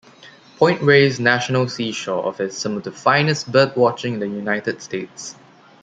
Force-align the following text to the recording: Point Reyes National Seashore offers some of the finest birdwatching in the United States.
Point 0.57 0.81
Reyes 0.81 1.19
National 1.19 1.67
Seashore 1.69 2.25
offers 2.25 2.57
some 2.57 2.75
of 2.75 2.81
the 2.81 2.91
finest 2.91 3.51
birdwatching 3.51 4.15
in 4.15 4.19
the 4.19 4.25
United 4.27 4.81
States. 4.81 5.35